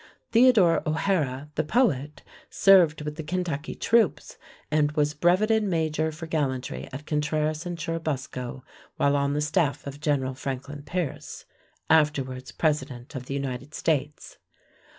Theodore 0.31 0.81
O'Hara, 0.87 1.51
the 1.53 1.63
poet, 1.63 2.23
served 2.49 3.03
with 3.03 3.17
the 3.17 3.23
Kentucky 3.23 3.75
troops 3.75 4.39
and 4.71 4.91
was 4.93 5.13
brevetted 5.13 5.61
major 5.61 6.11
for 6.11 6.25
gallantry 6.25 6.89
at 6.91 7.05
Contreras 7.05 7.67
and 7.67 7.77
Churubusco, 7.77 8.63
while 8.97 9.15
on 9.15 9.33
the 9.33 9.41
staff 9.41 9.85
of 9.85 9.99
General 10.01 10.33
Franklin 10.33 10.81
Pierce 10.81 11.45
(afterwards 11.87 12.51
President 12.51 13.13
of 13.13 13.27
the 13.27 13.35
United 13.35 13.75
States). 13.75 14.39